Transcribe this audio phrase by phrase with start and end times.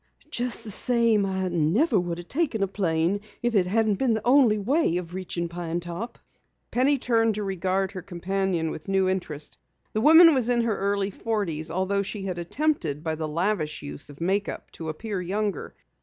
[0.31, 4.25] "Just the same I never would have taken a plane if it hadn't been the
[4.25, 6.17] only way of reaching Pine Top."
[6.71, 9.59] Penny turned to regard her companion with new interest.
[9.93, 14.09] The woman was in her early forties, though she had attempted by the lavish use
[14.09, 15.75] of make up to appear younger.